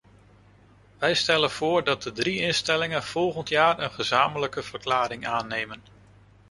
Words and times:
Wij 0.97 1.13
stellen 1.13 1.51
voor 1.51 1.83
dat 1.83 2.03
de 2.03 2.11
drie 2.11 2.39
instellingen 2.39 3.03
volgend 3.03 3.49
jaar 3.49 3.79
een 3.79 3.91
gezamenlijke 3.91 4.63
verklaring 4.63 5.27
aannemen. 5.27 5.81